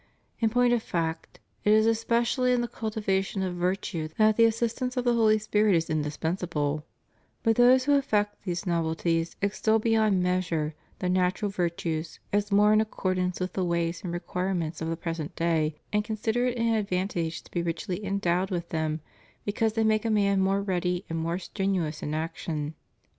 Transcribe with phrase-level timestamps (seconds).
[0.39, 4.45] In point of fact, it is especially in the cultiva tion of virtue that the
[4.45, 6.87] assistance of the Holy Spirit is indispensable;
[7.43, 12.81] but those who affect these novelties extol beyond measure the natural virtues as more in
[12.81, 17.43] accordance with the ways and requirements of the present day, and consider it an advantage
[17.43, 19.01] to be richly endowed with them,
[19.45, 22.73] because they make a man more ready and more strenuous in action.